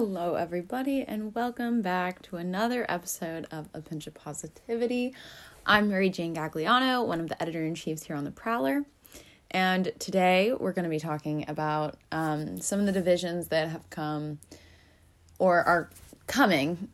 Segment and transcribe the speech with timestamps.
[0.00, 5.12] Hello, everybody, and welcome back to another episode of A Pinch of Positivity.
[5.66, 8.84] I'm Mary Jane Gagliano, one of the editor in chiefs here on The Prowler.
[9.50, 13.90] And today we're going to be talking about um, some of the divisions that have
[13.90, 14.38] come
[15.40, 15.90] or are
[16.28, 16.90] coming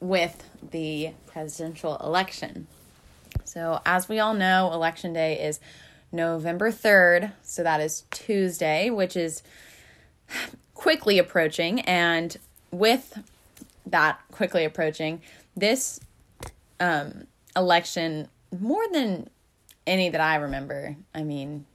[0.00, 2.66] with the presidential election.
[3.44, 5.60] So, as we all know, Election Day is
[6.10, 7.34] November 3rd.
[7.44, 9.44] So, that is Tuesday, which is
[10.82, 11.78] quickly approaching.
[11.82, 12.36] And
[12.72, 13.22] with
[13.86, 15.22] that quickly approaching,
[15.56, 16.00] this
[16.80, 19.30] um, election, more than
[19.86, 21.66] any that I remember, I mean,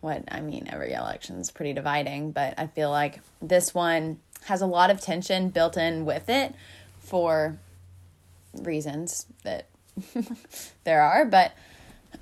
[0.00, 4.62] what I mean, every election is pretty dividing, but I feel like this one has
[4.62, 6.54] a lot of tension built in with it
[7.00, 7.58] for
[8.54, 9.66] reasons that
[10.84, 11.26] there are.
[11.26, 11.52] But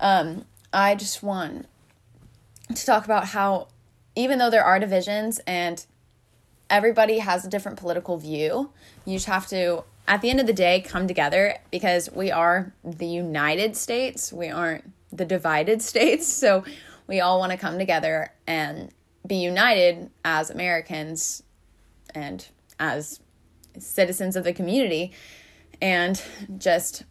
[0.01, 1.65] um, I just want
[2.75, 3.69] to talk about how,
[4.17, 5.85] even though there are divisions and
[6.73, 8.71] everybody has a different political view.
[9.05, 12.73] You just have to, at the end of the day, come together because we are
[12.83, 14.33] the United States.
[14.33, 16.27] We aren't the divided states.
[16.27, 16.65] So
[17.05, 18.89] we all want to come together and
[19.25, 21.43] be united as Americans
[22.15, 22.45] and
[22.79, 23.19] as
[23.77, 25.13] citizens of the community
[25.79, 26.19] and
[26.57, 27.03] just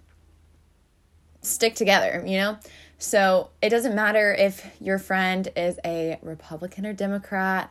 [1.41, 2.59] stick together, you know?
[2.99, 7.71] So it doesn't matter if your friend is a Republican or Democrat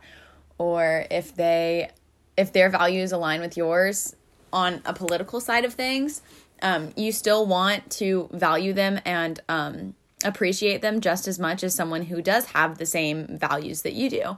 [0.62, 1.90] or if they
[2.36, 4.16] if their values align with yours
[4.52, 6.22] on a political side of things
[6.62, 11.74] um, you still want to value them and um, appreciate them just as much as
[11.74, 14.36] someone who does have the same values that you do.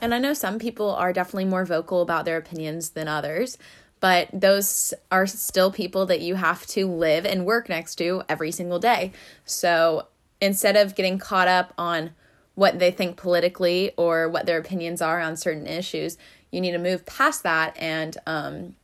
[0.00, 3.58] And i know some people are definitely more vocal about their opinions than others
[4.00, 8.52] but those are still people that you have to live and work next to every
[8.52, 9.12] single day.
[9.44, 10.08] So
[10.40, 12.10] instead of getting caught up on
[12.56, 16.18] what they think politically or what their opinions are on certain issues.
[16.50, 18.74] You need to move past that and um,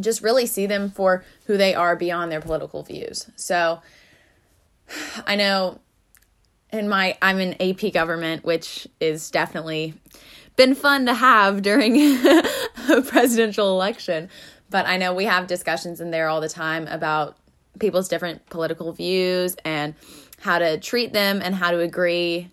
[0.00, 3.28] just really see them for who they are beyond their political views.
[3.36, 3.82] So
[5.26, 5.80] I know
[6.72, 9.94] in my I'm in AP government, which is definitely
[10.56, 14.30] been fun to have during a presidential election.
[14.70, 17.36] But I know we have discussions in there all the time about
[17.78, 19.94] people's different political views and
[20.40, 22.50] how to treat them and how to agree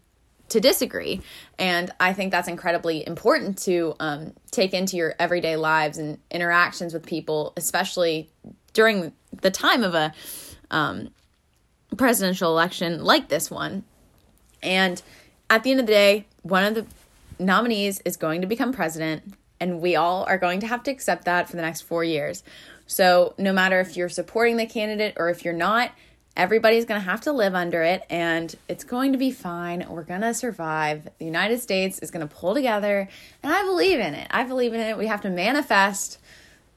[0.50, 1.22] to disagree.
[1.58, 6.94] And I think that's incredibly important to um, take into your everyday lives and interactions
[6.94, 8.30] with people, especially
[8.74, 10.14] during the time of a
[10.70, 11.10] um,
[11.98, 13.84] presidential election like this one.
[14.62, 15.02] And
[15.50, 16.86] at the end of the day, one of the
[17.40, 21.24] nominees is going to become president, and we all are going to have to accept
[21.26, 22.44] that for the next four years.
[22.88, 25.92] So, no matter if you're supporting the candidate or if you're not,
[26.36, 29.86] everybody's going to have to live under it and it's going to be fine.
[29.88, 31.08] We're going to survive.
[31.20, 33.08] The United States is going to pull together,
[33.44, 34.28] and I believe in it.
[34.32, 34.98] I believe in it.
[34.98, 36.18] We have to manifest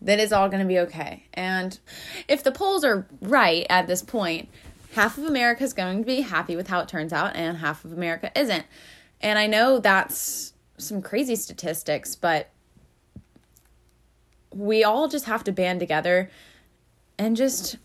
[0.02, 1.24] that it's all going to be okay.
[1.32, 1.78] And
[2.28, 4.50] if the polls are right at this point,
[4.92, 7.84] half of America is going to be happy with how it turns out, and half
[7.84, 8.66] of America isn't.
[9.22, 12.50] And I know that's some crazy statistics, but
[14.54, 16.30] we all just have to band together
[17.18, 17.76] and just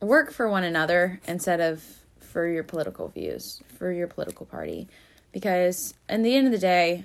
[0.00, 1.82] work for one another instead of
[2.20, 4.88] for your political views, for your political party.
[5.32, 7.04] Because in the end of the day,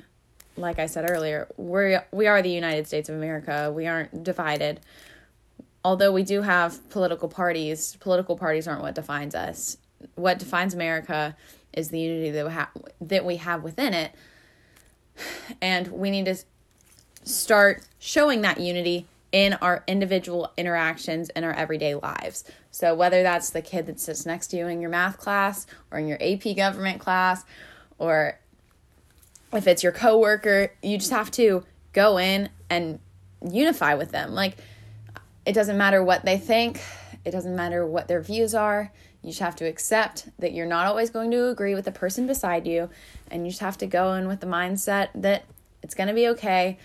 [0.55, 3.71] like I said earlier, we we are the United States of America.
[3.73, 4.81] We aren't divided.
[5.83, 9.77] Although we do have political parties, political parties aren't what defines us.
[10.15, 11.35] What defines America
[11.73, 14.13] is the unity that we that we have within it.
[15.61, 16.35] And we need to
[17.23, 22.43] start showing that unity in our individual interactions in our everyday lives.
[22.69, 25.99] So, whether that's the kid that sits next to you in your math class or
[25.99, 27.43] in your AP government class,
[27.97, 28.39] or
[29.53, 31.63] if it's your coworker, you just have to
[31.93, 32.99] go in and
[33.49, 34.33] unify with them.
[34.33, 34.57] Like,
[35.45, 36.81] it doesn't matter what they think,
[37.25, 38.91] it doesn't matter what their views are.
[39.21, 42.25] You just have to accept that you're not always going to agree with the person
[42.25, 42.89] beside you,
[43.29, 45.45] and you just have to go in with the mindset that
[45.83, 46.77] it's going to be okay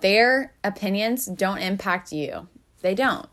[0.00, 2.48] their opinions don't impact you.
[2.82, 3.28] They don't.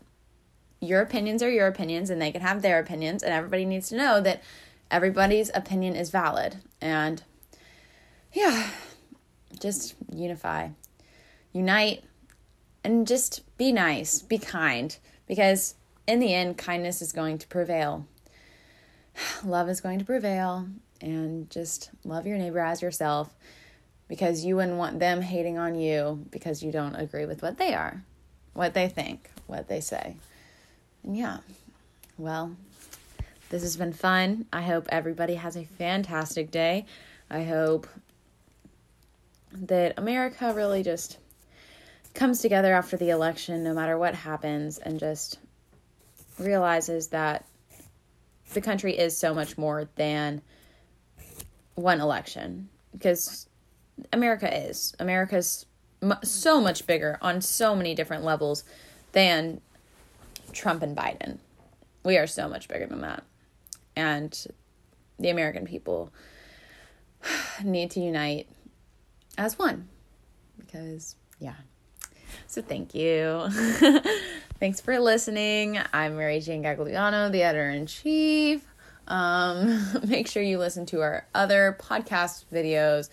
[0.80, 3.96] Your opinions are your opinions, and they can have their opinions, and everybody needs to
[3.96, 4.42] know that
[4.90, 6.56] everybody's opinion is valid.
[6.80, 7.22] And
[8.32, 8.68] yeah,
[9.60, 10.70] just unify,
[11.52, 12.04] unite,
[12.82, 15.76] and just be nice, be kind, because
[16.06, 18.06] in the end, kindness is going to prevail.
[19.44, 20.66] Love is going to prevail,
[21.00, 23.34] and just love your neighbor as yourself
[24.12, 27.72] because you wouldn't want them hating on you because you don't agree with what they
[27.72, 28.04] are,
[28.52, 30.14] what they think, what they say.
[31.02, 31.38] And yeah,
[32.18, 32.54] well,
[33.48, 34.44] this has been fun.
[34.52, 36.84] I hope everybody has a fantastic day.
[37.30, 37.86] I hope
[39.50, 41.16] that America really just
[42.12, 45.38] comes together after the election, no matter what happens, and just
[46.38, 47.46] realizes that
[48.52, 50.42] the country is so much more than
[51.76, 53.46] one election because
[54.12, 54.94] America is.
[54.98, 55.66] America's
[56.22, 58.64] so much bigger on so many different levels
[59.12, 59.60] than
[60.52, 61.38] Trump and Biden.
[62.04, 63.22] We are so much bigger than that.
[63.94, 64.46] And
[65.18, 66.12] the American people
[67.64, 68.48] need to unite
[69.38, 69.88] as one
[70.58, 71.54] because, yeah.
[72.46, 73.48] So thank you.
[74.60, 75.78] Thanks for listening.
[75.92, 78.66] I'm Mary Jane Gagliano, the editor in chief.
[79.08, 83.10] Um, make sure you listen to our other podcast videos,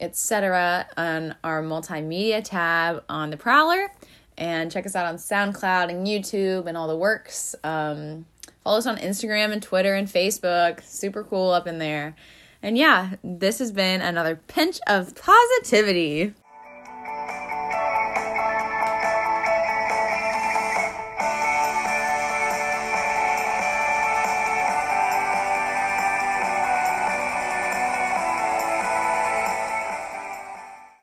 [0.00, 3.90] etc., on our multimedia tab on the Prowler,
[4.36, 7.54] and check us out on SoundCloud and YouTube and all the works.
[7.64, 8.26] Um,
[8.62, 10.82] follow us on Instagram and Twitter and Facebook.
[10.82, 12.16] Super cool up in there.
[12.62, 16.34] And yeah, this has been another pinch of positivity.